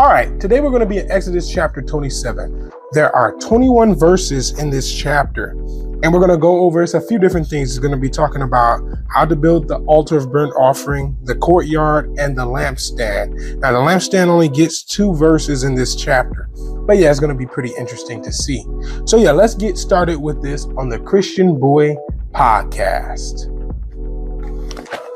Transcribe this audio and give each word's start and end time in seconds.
All 0.00 0.08
right, 0.08 0.40
today 0.40 0.60
we're 0.60 0.70
going 0.70 0.80
to 0.80 0.86
be 0.86 0.96
in 0.96 1.12
Exodus 1.12 1.52
chapter 1.52 1.82
27. 1.82 2.72
There 2.92 3.14
are 3.14 3.36
21 3.36 3.94
verses 3.94 4.58
in 4.58 4.70
this 4.70 4.90
chapter, 4.90 5.50
and 5.50 6.10
we're 6.10 6.20
going 6.20 6.30
to 6.30 6.38
go 6.38 6.60
over 6.60 6.82
it's 6.82 6.94
a 6.94 7.02
few 7.02 7.18
different 7.18 7.46
things. 7.46 7.68
It's 7.68 7.78
going 7.78 7.92
to 7.92 8.00
be 8.00 8.08
talking 8.08 8.40
about 8.40 8.80
how 9.10 9.26
to 9.26 9.36
build 9.36 9.68
the 9.68 9.76
altar 9.80 10.16
of 10.16 10.32
burnt 10.32 10.54
offering, 10.56 11.18
the 11.24 11.34
courtyard, 11.34 12.18
and 12.18 12.34
the 12.34 12.46
lampstand. 12.46 13.58
Now, 13.58 13.72
the 13.72 13.78
lampstand 13.78 14.28
only 14.28 14.48
gets 14.48 14.82
two 14.82 15.14
verses 15.14 15.64
in 15.64 15.74
this 15.74 15.94
chapter, 15.94 16.48
but 16.86 16.96
yeah, 16.96 17.10
it's 17.10 17.20
going 17.20 17.28
to 17.28 17.38
be 17.38 17.44
pretty 17.44 17.74
interesting 17.78 18.22
to 18.22 18.32
see. 18.32 18.64
So, 19.04 19.18
yeah, 19.18 19.32
let's 19.32 19.54
get 19.54 19.76
started 19.76 20.16
with 20.16 20.40
this 20.40 20.64
on 20.78 20.88
the 20.88 20.98
Christian 20.98 21.60
Boy 21.60 21.94
podcast. 22.32 23.54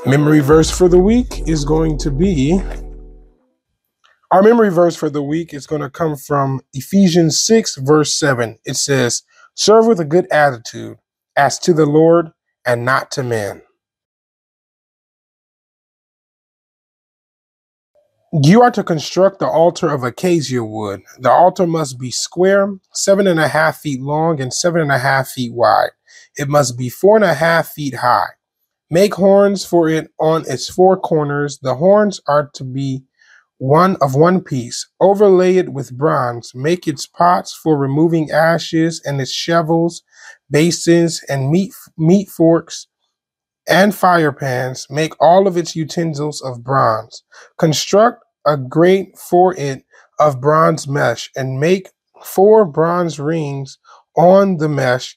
Memory 0.05 0.41
verse 0.41 0.71
for 0.71 0.91
the 0.91 0.99
week 0.99 1.49
is 1.49 1.65
going 1.65 1.97
to 1.97 2.11
be 2.11 2.61
our 4.31 4.43
memory 4.43 4.71
verse 4.71 4.97
for 4.97 5.11
the 5.11 5.23
week 5.23 5.55
is 5.55 5.67
going 5.67 5.83
to 5.83 5.91
come 5.91 6.17
from 6.17 6.61
Ephesians 6.73 7.41
6, 7.41 7.77
verse 7.77 8.15
7. 8.15 8.59
It 8.65 8.75
says, 8.77 9.23
Serve 9.55 9.87
with 9.87 10.01
a 10.01 10.05
good 10.05 10.27
attitude 10.33 10.99
as 11.37 11.59
to 11.61 11.73
the 11.73 11.87
Lord 11.87 12.33
and 12.67 12.85
not 12.85 13.11
to 13.13 13.23
men. 13.23 13.63
You 18.43 18.63
are 18.63 18.73
to 18.73 18.85
construct 18.85 19.39
the 19.39 19.47
altar 19.47 19.91
of 19.91 20.05
acacia 20.05 20.65
wood. 20.65 21.03
The 21.21 21.31
altar 21.31 21.67
must 21.67 22.01
be 22.01 22.11
square, 22.11 22.75
seven 22.93 23.29
and 23.29 23.41
a 23.41 23.49
half 23.49 23.79
feet 23.79 24.01
long, 24.01 24.41
and 24.41 24.53
seven 24.53 24.81
and 24.81 24.93
a 24.93 24.99
half 24.99 25.29
feet 25.29 25.53
wide. 25.55 25.91
It 26.37 26.49
must 26.49 26.77
be 26.77 26.89
four 26.89 27.17
and 27.17 27.25
a 27.25 27.35
half 27.35 27.69
feet 27.69 27.95
high. 27.97 28.31
Make 28.91 29.15
horns 29.15 29.65
for 29.65 29.89
it 29.89 30.11
on 30.19 30.45
its 30.49 30.69
four 30.69 30.99
corners. 30.99 31.59
The 31.63 31.77
horns 31.77 32.21
are 32.29 32.51
to 32.55 32.65
be 32.65 33.05
one 33.59 33.97
of 34.01 34.15
one 34.15 34.43
piece, 34.43 34.89
overlay 35.01 35.57
it 35.57 35.73
with 35.73 35.97
bronze, 35.97 36.53
make 36.55 36.89
its 36.89 37.07
pots 37.07 37.55
for 37.55 37.79
removing 37.79 38.31
ashes, 38.31 39.01
and 39.05 39.21
its 39.21 39.33
shovels, 39.33 40.03
basins, 40.51 41.23
and 41.29 41.51
meat 41.51 41.73
meat 41.97 42.29
forks 42.29 42.87
and 43.69 43.95
fire 43.95 44.33
pans, 44.33 44.87
make 44.91 45.15
all 45.21 45.47
of 45.47 45.57
its 45.57 45.75
utensils 45.75 46.43
of 46.43 46.63
bronze. 46.63 47.23
Construct 47.59 48.23
a 48.47 48.57
grate 48.57 49.17
for 49.19 49.55
it 49.57 49.85
of 50.19 50.41
bronze 50.41 50.87
mesh, 50.87 51.31
and 51.35 51.59
make 51.59 51.89
four 52.23 52.65
bronze 52.65 53.19
rings 53.19 53.79
on 54.17 54.59
the 54.59 54.69
mesh 54.69 55.17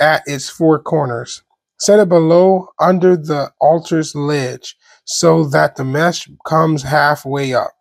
at 0.00 0.22
its 0.26 0.48
four 0.48 0.78
corners. 0.80 1.42
Set 1.78 1.98
it 1.98 2.08
below 2.08 2.68
under 2.80 3.16
the 3.16 3.50
altar's 3.60 4.14
ledge 4.14 4.76
so 5.04 5.44
that 5.44 5.76
the 5.76 5.84
mesh 5.84 6.28
comes 6.46 6.82
halfway 6.82 7.54
up 7.54 7.72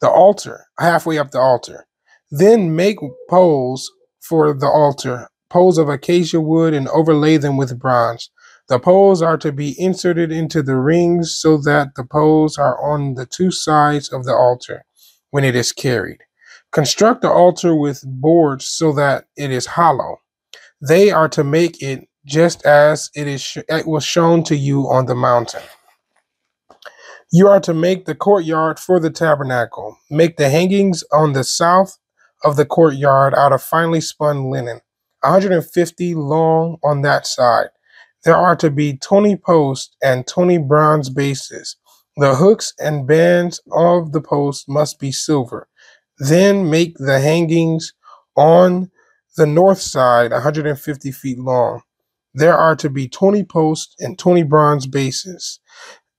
the 0.00 0.10
altar, 0.10 0.66
halfway 0.78 1.18
up 1.18 1.30
the 1.30 1.40
altar. 1.40 1.86
Then 2.30 2.76
make 2.76 2.98
poles 3.30 3.90
for 4.20 4.52
the 4.52 4.68
altar, 4.68 5.28
poles 5.48 5.78
of 5.78 5.88
acacia 5.88 6.40
wood, 6.40 6.74
and 6.74 6.88
overlay 6.88 7.36
them 7.38 7.56
with 7.56 7.78
bronze. 7.78 8.30
The 8.68 8.80
poles 8.80 9.22
are 9.22 9.38
to 9.38 9.52
be 9.52 9.80
inserted 9.80 10.32
into 10.32 10.62
the 10.62 10.76
rings 10.76 11.36
so 11.36 11.56
that 11.58 11.94
the 11.94 12.04
poles 12.04 12.58
are 12.58 12.82
on 12.82 13.14
the 13.14 13.26
two 13.26 13.50
sides 13.52 14.12
of 14.12 14.24
the 14.24 14.34
altar 14.34 14.84
when 15.30 15.44
it 15.44 15.54
is 15.54 15.72
carried. 15.72 16.18
Construct 16.72 17.22
the 17.22 17.30
altar 17.30 17.76
with 17.76 18.02
boards 18.04 18.66
so 18.68 18.92
that 18.92 19.26
it 19.36 19.52
is 19.52 19.66
hollow. 19.66 20.18
They 20.86 21.10
are 21.10 21.28
to 21.30 21.44
make 21.44 21.82
it 21.82 22.08
just 22.26 22.66
as 22.66 23.10
it 23.14 23.28
is 23.28 23.40
sh- 23.40 23.58
it 23.68 23.86
was 23.86 24.04
shown 24.04 24.44
to 24.44 24.56
you 24.56 24.82
on 24.90 25.06
the 25.06 25.14
mountain. 25.14 25.62
You 27.38 27.48
are 27.48 27.60
to 27.60 27.74
make 27.74 28.06
the 28.06 28.14
courtyard 28.14 28.78
for 28.78 28.98
the 28.98 29.10
tabernacle. 29.10 29.98
Make 30.08 30.38
the 30.38 30.48
hangings 30.48 31.04
on 31.12 31.34
the 31.34 31.44
south 31.44 31.98
of 32.42 32.56
the 32.56 32.64
courtyard 32.64 33.34
out 33.34 33.52
of 33.52 33.62
finely 33.62 34.00
spun 34.00 34.48
linen, 34.48 34.80
150 35.20 36.14
long 36.14 36.78
on 36.82 37.02
that 37.02 37.26
side. 37.26 37.68
There 38.24 38.34
are 38.34 38.56
to 38.56 38.70
be 38.70 38.96
20 38.96 39.36
posts 39.36 39.94
and 40.02 40.26
20 40.26 40.56
bronze 40.60 41.10
bases. 41.10 41.76
The 42.16 42.36
hooks 42.36 42.72
and 42.78 43.06
bands 43.06 43.60
of 43.70 44.12
the 44.12 44.22
posts 44.22 44.66
must 44.66 44.98
be 44.98 45.12
silver. 45.12 45.68
Then 46.18 46.70
make 46.70 46.96
the 46.96 47.20
hangings 47.20 47.92
on 48.34 48.90
the 49.36 49.46
north 49.46 49.82
side 49.82 50.30
150 50.30 51.12
feet 51.12 51.38
long. 51.38 51.82
There 52.32 52.56
are 52.56 52.76
to 52.76 52.88
be 52.88 53.08
20 53.08 53.44
posts 53.44 53.94
and 53.98 54.18
20 54.18 54.42
bronze 54.44 54.86
bases. 54.86 55.60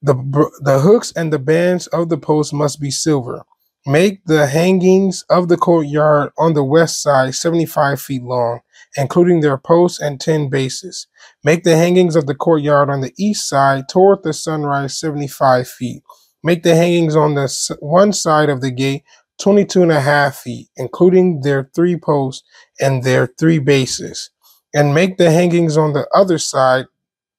The, 0.01 0.13
the 0.61 0.79
hooks 0.79 1.11
and 1.15 1.33
the 1.33 1.39
bands 1.39 1.87
of 1.87 2.09
the 2.09 2.17
posts 2.17 2.53
must 2.53 2.79
be 2.79 2.91
silver. 2.91 3.43
Make 3.85 4.25
the 4.25 4.47
hangings 4.47 5.23
of 5.29 5.47
the 5.47 5.57
courtyard 5.57 6.31
on 6.37 6.53
the 6.53 6.63
west 6.63 7.01
side 7.01 7.33
75 7.33 8.01
feet 8.01 8.21
long, 8.21 8.59
including 8.97 9.39
their 9.39 9.57
posts 9.57 9.99
and 9.99 10.19
10 10.19 10.49
bases. 10.49 11.07
Make 11.43 11.63
the 11.63 11.77
hangings 11.77 12.15
of 12.15 12.27
the 12.27 12.35
courtyard 12.35 12.89
on 12.89 13.01
the 13.01 13.13
east 13.17 13.47
side 13.47 13.85
toward 13.89 14.23
the 14.23 14.33
sunrise 14.33 14.99
75 14.99 15.67
feet. 15.67 16.03
Make 16.43 16.63
the 16.63 16.75
hangings 16.75 17.15
on 17.15 17.35
the 17.35 17.77
one 17.79 18.13
side 18.13 18.49
of 18.49 18.61
the 18.61 18.71
gate 18.71 19.03
22 19.39 19.83
and 19.83 19.91
a 19.91 20.01
half 20.01 20.35
feet, 20.37 20.67
including 20.75 21.41
their 21.41 21.69
three 21.73 21.97
posts 21.97 22.43
and 22.79 23.03
their 23.03 23.27
three 23.39 23.59
bases. 23.59 24.29
And 24.75 24.93
make 24.93 25.17
the 25.17 25.31
hangings 25.31 25.77
on 25.77 25.93
the 25.93 26.07
other 26.13 26.37
side 26.37 26.85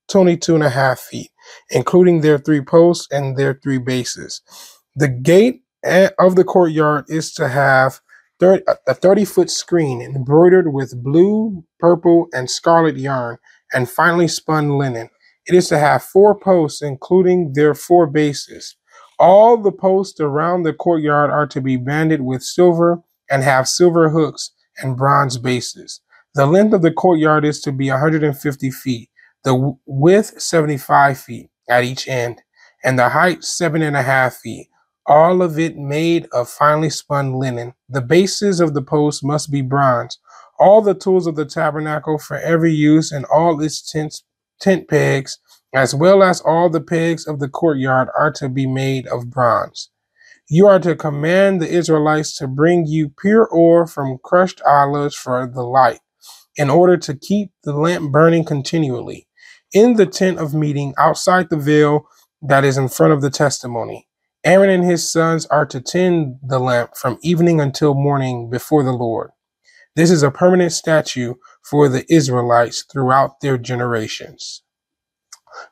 22 0.08 0.54
and 0.54 0.64
a 0.64 0.70
half 0.70 0.98
feet 0.98 1.30
including 1.70 2.20
their 2.20 2.38
three 2.38 2.60
posts 2.60 3.06
and 3.10 3.36
their 3.36 3.54
three 3.62 3.78
bases. 3.78 4.42
The 4.96 5.08
gate 5.08 5.62
of 6.18 6.36
the 6.36 6.44
courtyard 6.44 7.04
is 7.08 7.32
to 7.34 7.48
have 7.48 8.00
30, 8.40 8.64
a 8.86 8.94
30 8.94 9.24
foot 9.24 9.50
screen 9.50 10.00
embroidered 10.00 10.72
with 10.72 11.02
blue, 11.02 11.64
purple, 11.80 12.28
and 12.32 12.50
scarlet 12.50 12.96
yarn 12.96 13.38
and 13.72 13.88
finely 13.88 14.28
spun 14.28 14.78
linen. 14.78 15.10
It 15.46 15.54
is 15.54 15.68
to 15.68 15.78
have 15.78 16.02
four 16.02 16.38
posts, 16.38 16.82
including 16.82 17.54
their 17.54 17.74
four 17.74 18.06
bases. 18.06 18.76
All 19.18 19.56
the 19.56 19.72
posts 19.72 20.20
around 20.20 20.62
the 20.62 20.72
courtyard 20.72 21.30
are 21.30 21.46
to 21.48 21.60
be 21.60 21.76
banded 21.76 22.20
with 22.20 22.42
silver 22.42 23.02
and 23.30 23.42
have 23.42 23.66
silver 23.66 24.10
hooks 24.10 24.52
and 24.78 24.96
bronze 24.96 25.38
bases. 25.38 26.00
The 26.34 26.46
length 26.46 26.74
of 26.74 26.82
the 26.82 26.92
courtyard 26.92 27.44
is 27.44 27.60
to 27.62 27.72
be 27.72 27.90
150 27.90 28.70
feet 28.70 29.10
the 29.48 29.78
width 29.86 30.38
75 30.42 31.18
feet 31.18 31.48
at 31.70 31.82
each 31.82 32.06
end, 32.06 32.42
and 32.84 32.98
the 32.98 33.08
height 33.08 33.42
seven 33.42 33.80
and 33.80 33.96
a 33.96 34.02
half 34.02 34.36
feet, 34.36 34.68
all 35.06 35.40
of 35.40 35.58
it 35.58 35.74
made 35.78 36.28
of 36.34 36.50
finely 36.50 36.90
spun 36.90 37.32
linen. 37.32 37.72
The 37.88 38.02
bases 38.02 38.60
of 38.60 38.74
the 38.74 38.82
posts 38.82 39.24
must 39.24 39.50
be 39.50 39.62
bronze. 39.62 40.18
All 40.58 40.82
the 40.82 40.92
tools 40.92 41.26
of 41.26 41.36
the 41.36 41.46
tabernacle 41.46 42.18
for 42.18 42.36
every 42.36 42.74
use 42.74 43.10
and 43.10 43.24
all 43.24 43.58
its 43.62 43.80
tents, 43.80 44.22
tent 44.60 44.86
pegs, 44.86 45.38
as 45.74 45.94
well 45.94 46.22
as 46.22 46.42
all 46.42 46.68
the 46.68 46.82
pegs 46.82 47.26
of 47.26 47.38
the 47.38 47.48
courtyard, 47.48 48.08
are 48.18 48.32
to 48.32 48.50
be 48.50 48.66
made 48.66 49.06
of 49.06 49.30
bronze. 49.30 49.88
You 50.50 50.66
are 50.66 50.80
to 50.80 50.94
command 50.94 51.62
the 51.62 51.70
Israelites 51.70 52.36
to 52.36 52.46
bring 52.46 52.84
you 52.84 53.08
pure 53.08 53.46
ore 53.46 53.86
from 53.86 54.18
crushed 54.22 54.60
olives 54.66 55.14
for 55.14 55.46
the 55.46 55.62
light, 55.62 56.00
in 56.58 56.68
order 56.68 56.98
to 56.98 57.14
keep 57.14 57.52
the 57.64 57.72
lamp 57.72 58.12
burning 58.12 58.44
continually 58.44 59.27
in 59.72 59.94
the 59.94 60.06
tent 60.06 60.38
of 60.38 60.54
meeting 60.54 60.94
outside 60.98 61.50
the 61.50 61.56
veil 61.56 62.08
that 62.42 62.64
is 62.64 62.78
in 62.78 62.88
front 62.88 63.12
of 63.12 63.22
the 63.22 63.30
testimony. 63.30 64.08
Aaron 64.44 64.70
and 64.70 64.84
his 64.84 65.10
sons 65.10 65.46
are 65.46 65.66
to 65.66 65.80
tend 65.80 66.36
the 66.42 66.58
lamp 66.58 66.96
from 66.96 67.18
evening 67.22 67.60
until 67.60 67.94
morning 67.94 68.50
before 68.50 68.82
the 68.84 68.92
Lord. 68.92 69.30
This 69.96 70.10
is 70.10 70.22
a 70.22 70.30
permanent 70.30 70.72
statue 70.72 71.34
for 71.62 71.88
the 71.88 72.06
Israelites 72.12 72.84
throughout 72.90 73.40
their 73.40 73.58
generations. 73.58 74.62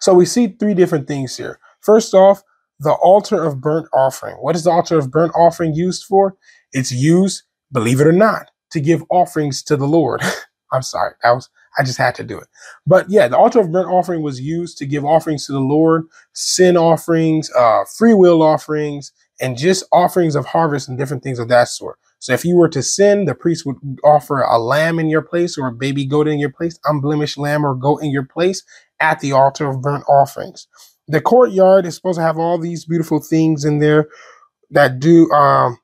So 0.00 0.14
we 0.14 0.26
see 0.26 0.48
three 0.48 0.74
different 0.74 1.08
things 1.08 1.36
here. 1.36 1.58
First 1.80 2.14
off, 2.14 2.42
the 2.80 2.92
altar 2.92 3.42
of 3.42 3.60
burnt 3.60 3.88
offering. 3.94 4.36
What 4.36 4.56
is 4.56 4.64
the 4.64 4.70
altar 4.70 4.98
of 4.98 5.10
burnt 5.10 5.32
offering 5.34 5.74
used 5.74 6.04
for? 6.04 6.36
It's 6.72 6.92
used, 6.92 7.44
believe 7.72 8.00
it 8.00 8.06
or 8.06 8.12
not, 8.12 8.50
to 8.72 8.80
give 8.80 9.04
offerings 9.10 9.62
to 9.64 9.76
the 9.76 9.86
Lord. 9.86 10.22
I'm 10.72 10.82
sorry, 10.82 11.12
that 11.22 11.32
was 11.32 11.48
I 11.78 11.84
just 11.84 11.98
had 11.98 12.14
to 12.16 12.24
do 12.24 12.38
it. 12.38 12.48
But 12.86 13.06
yeah, 13.10 13.28
the 13.28 13.36
altar 13.36 13.60
of 13.60 13.72
burnt 13.72 13.88
offering 13.90 14.22
was 14.22 14.40
used 14.40 14.78
to 14.78 14.86
give 14.86 15.04
offerings 15.04 15.46
to 15.46 15.52
the 15.52 15.60
Lord, 15.60 16.04
sin 16.32 16.76
offerings, 16.76 17.50
uh, 17.56 17.84
free 17.96 18.14
will 18.14 18.42
offerings, 18.42 19.12
and 19.40 19.58
just 19.58 19.84
offerings 19.92 20.36
of 20.36 20.46
harvest 20.46 20.88
and 20.88 20.98
different 20.98 21.22
things 21.22 21.38
of 21.38 21.48
that 21.48 21.68
sort. 21.68 21.98
So 22.18 22.32
if 22.32 22.44
you 22.44 22.56
were 22.56 22.68
to 22.70 22.82
sin, 22.82 23.26
the 23.26 23.34
priest 23.34 23.66
would 23.66 23.76
offer 24.04 24.40
a 24.40 24.58
lamb 24.58 24.98
in 24.98 25.08
your 25.08 25.22
place 25.22 25.58
or 25.58 25.68
a 25.68 25.72
baby 25.72 26.06
goat 26.06 26.28
in 26.28 26.38
your 26.38 26.52
place, 26.52 26.78
unblemished 26.86 27.38
lamb 27.38 27.64
or 27.64 27.74
goat 27.74 27.98
in 28.02 28.10
your 28.10 28.24
place 28.24 28.62
at 29.00 29.20
the 29.20 29.32
altar 29.32 29.68
of 29.68 29.82
burnt 29.82 30.04
offerings. 30.08 30.66
The 31.08 31.20
courtyard 31.20 31.86
is 31.86 31.94
supposed 31.96 32.18
to 32.18 32.24
have 32.24 32.38
all 32.38 32.58
these 32.58 32.84
beautiful 32.86 33.20
things 33.20 33.64
in 33.64 33.78
there 33.78 34.08
that 34.70 35.00
do 35.00 35.30
um 35.32 35.78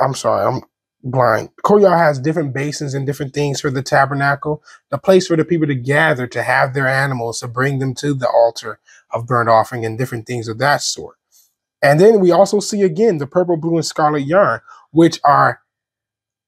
I'm 0.00 0.14
sorry, 0.14 0.46
I'm 0.46 0.62
blind. 1.02 1.50
Courtyard 1.62 1.98
has 1.98 2.18
different 2.18 2.52
basins 2.54 2.94
and 2.94 3.06
different 3.06 3.34
things 3.34 3.60
for 3.60 3.70
the 3.70 3.82
tabernacle, 3.82 4.62
the 4.90 4.98
place 4.98 5.26
for 5.26 5.36
the 5.36 5.44
people 5.44 5.66
to 5.66 5.74
gather 5.74 6.26
to 6.28 6.42
have 6.42 6.74
their 6.74 6.88
animals 6.88 7.40
to 7.40 7.48
bring 7.48 7.78
them 7.78 7.94
to 7.94 8.14
the 8.14 8.28
altar 8.28 8.78
of 9.10 9.26
burnt 9.26 9.48
offering 9.48 9.84
and 9.84 9.98
different 9.98 10.26
things 10.26 10.48
of 10.48 10.58
that 10.58 10.82
sort. 10.82 11.16
And 11.82 11.98
then 11.98 12.20
we 12.20 12.30
also 12.30 12.60
see 12.60 12.82
again 12.82 13.18
the 13.18 13.26
purple, 13.26 13.56
blue, 13.56 13.76
and 13.76 13.84
scarlet 13.84 14.20
yarn, 14.20 14.60
which 14.92 15.18
are 15.24 15.60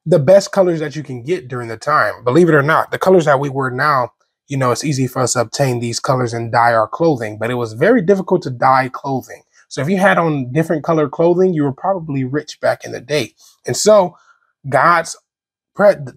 the 0.07 0.19
best 0.19 0.53
colors 0.53 0.81
that 0.81 0.95
you 0.95 1.03
can 1.03 1.23
get 1.23 1.49
during 1.49 1.69
the 1.69 1.77
time. 1.77 2.23
Believe 2.25 2.49
it 2.49 2.55
or 2.55 2.63
not, 2.63 2.91
the 2.91 2.99
colors 2.99 3.25
that 3.25 3.41
we 3.41 3.49
wear 3.49 3.71
now, 3.71 4.13
you 4.47 4.57
know, 4.57 4.71
it's 4.71 4.85
easy 4.85 5.07
for 5.07 5.23
us 5.23 5.33
to 5.33 5.41
obtain 5.41 5.81
these 5.81 5.99
colors 5.99 6.33
and 6.33 6.53
dye 6.53 6.75
our 6.75 6.87
clothing, 6.87 7.39
but 7.39 7.51
it 7.51 7.55
was 7.55 7.73
very 7.73 8.03
difficult 8.03 8.43
to 8.43 8.51
dye 8.51 8.91
clothing. 8.93 9.43
So 9.69 9.81
if 9.81 9.89
you 9.89 9.97
had 9.97 10.19
on 10.19 10.53
different 10.53 10.85
colored 10.85 11.11
clothing, 11.11 11.55
you 11.55 11.65
were 11.65 11.73
probably 11.73 12.23
rich 12.23 12.61
back 12.61 12.85
in 12.85 12.93
the 12.93 13.01
day. 13.01 13.35
And 13.67 13.77
so 13.77 14.17
God's 14.69 15.17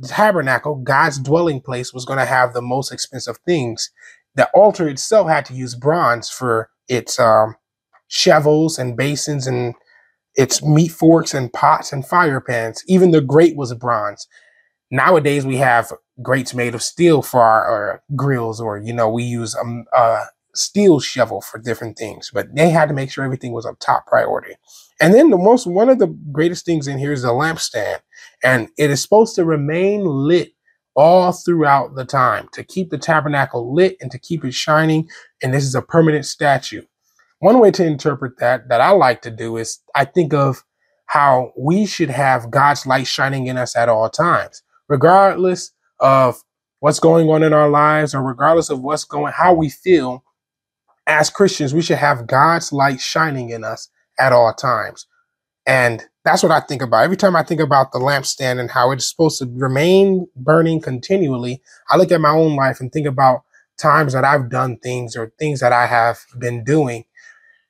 tabernacle, 0.08 0.76
God's 0.76 1.20
dwelling 1.20 1.62
place, 1.62 1.94
was 1.94 2.06
going 2.06 2.20
to 2.20 2.26
have 2.26 2.54
the 2.54 2.62
most 2.62 2.92
expensive 2.92 3.38
things. 3.46 3.92
The 4.36 4.50
altar 4.54 4.88
itself 4.88 5.30
had 5.30 5.46
to 5.46 5.54
use 5.54 5.76
bronze 5.76 6.30
for 6.30 6.70
its 6.88 7.20
um, 7.20 7.56
shovels 8.08 8.78
and 8.78 8.96
basins 8.96 9.48
and 9.48 9.74
its 10.36 10.64
meat 10.64 10.90
forks 10.90 11.34
and 11.34 11.52
pots 11.52 11.92
and 11.92 12.06
fire 12.06 12.40
pans. 12.40 12.84
Even 12.88 13.12
the 13.12 13.22
grate 13.22 13.58
was 13.58 13.74
bronze. 13.74 14.28
Nowadays, 14.92 15.46
we 15.46 15.58
have 15.58 15.92
grates 16.22 16.54
made 16.54 16.76
of 16.76 16.82
steel 16.82 17.22
for 17.22 17.42
our, 17.42 17.66
our 17.66 18.04
grills, 18.16 18.62
or 18.62 18.78
you 18.78 18.94
know, 18.94 19.10
we 19.10 19.24
use 19.24 19.56
um, 19.56 19.86
a 19.94 20.26
steel 20.56 21.00
shovel 21.00 21.42
for 21.42 21.60
different 21.60 21.98
things. 21.98 22.32
But 22.34 22.56
they 22.56 22.70
had 22.70 22.88
to 22.88 22.96
make 22.96 23.12
sure 23.12 23.24
everything 23.26 23.52
was 23.52 23.66
a 23.66 23.74
top 23.80 24.08
priority. 24.08 24.56
And 25.02 25.14
then 25.14 25.30
the 25.30 25.38
most 25.38 25.68
one 25.68 25.90
of 25.90 26.00
the 26.00 26.08
greatest 26.32 26.66
things 26.66 26.88
in 26.88 27.00
here 27.00 27.12
is 27.12 27.24
the 27.24 27.30
lampstand, 27.30 28.00
and 28.44 28.70
it 28.78 28.90
is 28.90 29.02
supposed 29.02 29.36
to 29.36 29.46
remain 29.46 30.06
lit 30.06 30.54
all 30.96 31.32
throughout 31.32 31.96
the 31.96 32.06
time 32.06 32.50
to 32.54 32.64
keep 32.64 32.90
the 32.90 32.98
tabernacle 32.98 33.74
lit 33.74 33.98
and 34.02 34.12
to 34.12 34.18
keep 34.18 34.44
it 34.44 34.54
shining. 34.54 35.08
And 35.44 35.54
this 35.54 35.64
is 35.64 35.76
a 35.76 35.82
permanent 35.82 36.26
statue. 36.26 36.84
One 37.40 37.60
way 37.60 37.70
to 37.72 37.86
interpret 37.86 38.40
that, 38.40 38.68
that 38.70 38.82
I 38.82 38.90
like 38.92 39.22
to 39.22 39.32
do 39.32 39.58
is 39.58 39.80
I 39.94 40.06
think 40.06 40.34
of 40.34 40.64
how 41.06 41.54
we 41.58 41.86
should 41.86 42.10
have 42.10 42.50
God's 42.50 42.86
light 42.88 43.08
shining 43.08 43.46
in 43.46 43.58
us 43.58 43.76
at 43.76 43.90
all 43.90 44.10
times, 44.10 44.64
regardless 44.90 45.72
of 46.00 46.44
what's 46.80 47.00
going 47.00 47.30
on 47.30 47.44
in 47.44 47.54
our 47.54 47.70
lives 47.70 48.16
or 48.16 48.24
regardless 48.24 48.70
of 48.70 48.82
what's 48.82 49.04
going, 49.04 49.34
how 49.34 49.54
we 49.54 49.70
feel 49.70 50.24
as 51.06 51.30
Christians, 51.30 51.74
we 51.74 51.82
should 51.82 51.98
have 51.98 52.28
God's 52.28 52.74
light 52.74 53.00
shining 53.00 53.50
in 53.50 53.64
us 53.64 53.90
at 54.20 54.34
all 54.34 54.54
times. 54.54 55.08
And 55.66 56.04
that's 56.28 56.44
what 56.44 56.52
I 56.52 56.60
think 56.60 56.82
about. 56.82 57.06
Every 57.06 57.16
time 57.16 57.38
I 57.38 57.44
think 57.44 57.62
about 57.62 57.94
the 57.94 58.00
lampstand 58.00 58.60
and 58.60 58.70
how 58.70 58.92
it's 58.92 59.10
supposed 59.10 59.40
to 59.40 59.50
remain 59.56 60.28
burning 60.36 60.82
continually, 60.82 61.62
I 61.90 61.96
look 61.96 62.12
at 62.12 62.20
my 62.20 62.32
own 62.32 62.58
life 62.58 62.82
and 62.82 62.92
think 62.92 63.08
about 63.08 63.44
times 63.78 64.12
that 64.12 64.26
I've 64.26 64.50
done 64.50 64.78
things 64.78 65.16
or 65.16 65.32
things 65.40 65.62
that 65.62 65.72
I 65.72 65.88
have 65.88 66.20
been 66.38 66.66
doing 66.66 67.06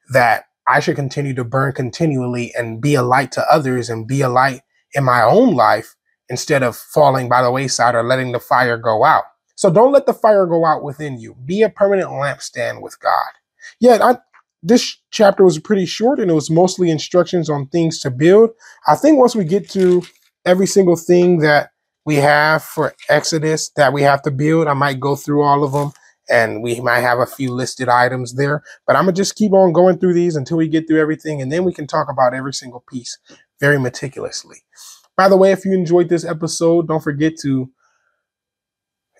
that 0.09 0.45
I 0.68 0.80
should 0.80 0.95
continue 0.95 1.36
to 1.36 1.44
burn 1.44 1.74
continually 1.74 2.51
and 2.57 2.81
be 2.81 2.95
a 2.95 3.04
light 3.04 3.31
to 3.33 3.45
others 3.51 3.89
and 3.89 4.07
be 4.07 4.21
a 4.21 4.30
light 4.30 4.62
in 4.94 5.03
my 5.03 5.21
own 5.21 5.53
life 5.53 5.95
instead 6.27 6.63
of 6.63 6.75
falling 6.75 7.30
by 7.30 7.44
the 7.44 7.51
wayside 7.51 7.94
or 7.94 8.03
letting 8.03 8.31
the 8.31 8.39
fire 8.39 8.77
go 8.77 9.03
out. 9.03 9.25
So 9.56 9.71
don't 9.71 9.92
let 9.92 10.07
the 10.07 10.13
fire 10.13 10.48
go 10.48 10.65
out 10.65 10.83
within 10.83 11.19
you. 11.19 11.36
Be 11.45 11.62
a 11.62 11.69
permanent 11.69 12.10
lampstand 12.10 12.81
with 12.81 13.00
God. 13.00 13.31
Yeah, 13.80 14.00
I, 14.01 14.18
this 14.63 14.98
chapter 15.12 15.44
was 15.44 15.59
pretty 15.59 15.86
short 15.86 16.19
and 16.19 16.31
it 16.31 16.33
was 16.33 16.50
mostly 16.50 16.89
instructions 16.89 17.50
on 17.50 17.68
things 17.68 18.00
to 18.01 18.12
build. 18.12 18.51
I 18.88 18.95
think 18.95 19.19
once 19.19 19.36
we 19.36 19.45
get 19.45 19.69
to 19.71 20.04
every 20.45 20.68
single 20.68 20.95
thing 20.95 21.39
that 21.39 21.71
we 22.06 22.15
have 22.15 22.63
for 22.63 22.94
Exodus 23.09 23.69
that 23.75 23.94
we 23.94 24.01
have 24.01 24.21
to 24.24 24.31
build, 24.31 24.68
I 24.68 24.74
might 24.74 25.00
go 25.00 25.15
through 25.15 25.44
all 25.44 25.63
of 25.63 25.74
them 25.74 25.92
and 26.30 26.62
we 26.62 26.80
might 26.81 27.01
have 27.01 27.19
a 27.19 27.25
few 27.25 27.51
listed 27.51 27.89
items 27.89 28.36
there. 28.36 28.63
But 28.86 28.95
I'm 28.95 29.04
gonna 29.04 29.13
just 29.13 29.36
keep 29.36 29.54
on 29.54 29.74
going 29.74 29.98
through 29.98 30.13
these 30.13 30.36
until 30.36 30.57
we 30.57 30.68
get 30.68 30.88
through 30.88 31.01
everything, 31.01 31.42
and 31.42 31.51
then 31.51 31.63
we 31.63 31.74
can 31.74 31.88
talk 31.88 32.10
about 32.10 32.33
every 32.33 32.53
single 32.53 32.83
piece 32.89 33.18
very 33.60 33.80
meticulously. 33.80 34.57
By 35.15 35.30
the 35.30 35.38
way, 35.38 35.51
if 35.51 35.65
you 35.65 35.74
enjoyed 35.74 36.10
this 36.10 36.25
episode, 36.25 36.88
don't 36.88 37.03
forget 37.03 37.38
to 37.42 37.69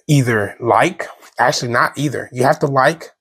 either 0.07 0.56
like, 0.60 1.07
actually 1.40 1.72
not 1.72 1.98
either. 1.98 2.30
You 2.31 2.44
have 2.44 2.60
to 2.60 2.68
like, 2.68 3.12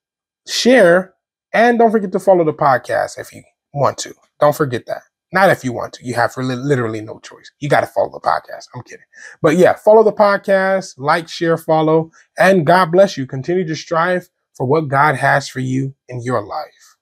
share, 0.47 1.13
and 1.57 1.79
don't 1.79 1.91
forget 1.91 2.11
to 2.11 2.19
follow 2.19 2.43
the 2.43 2.53
podcast 2.53 3.17
if 3.17 3.33
you 3.33 3.41
want 3.73 3.97
to. 3.97 4.13
Don't 4.39 4.55
forget 4.55 4.85
that. 4.85 5.01
Not 5.33 5.49
if 5.49 5.63
you 5.63 5.73
want 5.73 5.93
to. 5.93 6.05
You 6.05 6.13
have 6.13 6.37
literally 6.37 7.01
no 7.01 7.19
choice. 7.19 7.51
You 7.59 7.67
got 7.67 7.81
to 7.81 7.87
follow 7.87 8.11
the 8.11 8.19
podcast. 8.19 8.67
I'm 8.75 8.83
kidding. 8.83 9.05
But 9.41 9.57
yeah, 9.57 9.73
follow 9.73 10.03
the 10.03 10.13
podcast, 10.13 10.93
like, 10.97 11.27
share, 11.27 11.57
follow, 11.57 12.11
and 12.37 12.65
God 12.65 12.91
bless 12.91 13.17
you. 13.17 13.25
Continue 13.25 13.67
to 13.67 13.75
strive 13.75 14.29
for 14.55 14.67
what 14.67 14.87
God 14.87 15.15
has 15.15 15.49
for 15.49 15.59
you 15.59 15.95
in 16.07 16.21
your 16.21 16.45
life. 16.45 16.96